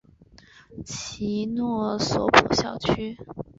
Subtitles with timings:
[0.83, 3.15] 其诺索普校区。